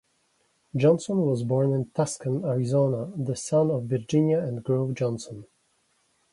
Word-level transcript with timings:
Johnson 0.75 1.19
was 1.27 1.43
born 1.43 1.73
in 1.73 1.91
Tucson, 1.91 2.43
Arizona, 2.43 3.13
the 3.15 3.35
son 3.35 3.69
of 3.69 3.83
Virginia 3.83 4.39
and 4.39 4.63
Grove 4.63 4.95
Johnson. 4.95 5.45